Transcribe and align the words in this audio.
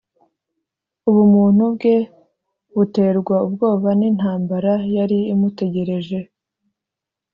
Ubumuntu 1.09 1.63
bwe 1.75 1.95
buterwa 2.75 3.35
ubwoba 3.45 3.89
n’intambara 3.99 4.73
yari 4.95 5.19
imutegereje 5.33 6.19